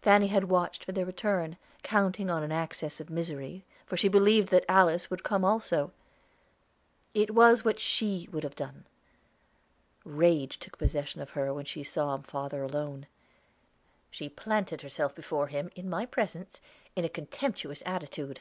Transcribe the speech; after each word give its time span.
Fanny 0.00 0.28
had 0.28 0.44
watched 0.44 0.86
for 0.86 0.92
their 0.92 1.04
return, 1.04 1.58
counting 1.82 2.30
on 2.30 2.42
an 2.42 2.50
access 2.50 2.98
of 2.98 3.10
misery, 3.10 3.66
for 3.84 3.94
she 3.94 4.08
believed 4.08 4.48
that 4.48 4.64
Alice 4.70 5.10
would 5.10 5.22
come 5.22 5.44
also. 5.44 5.92
It 7.12 7.32
was 7.34 7.62
what 7.62 7.78
she 7.78 8.26
would 8.32 8.42
have 8.42 8.54
done. 8.56 8.86
Rage 10.02 10.58
took 10.58 10.78
possession 10.78 11.20
of 11.20 11.28
her 11.32 11.52
when 11.52 11.66
she 11.66 11.82
saw 11.82 12.16
father 12.22 12.62
alone. 12.62 13.06
She 14.10 14.30
planted 14.30 14.80
herself 14.80 15.14
before 15.14 15.48
him, 15.48 15.70
in 15.76 15.90
my 15.90 16.06
presence, 16.06 16.62
in 16.96 17.04
a 17.04 17.10
contemptuous 17.10 17.82
attitude. 17.84 18.40